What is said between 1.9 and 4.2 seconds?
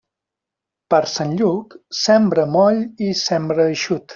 sembra moll i sembra eixut.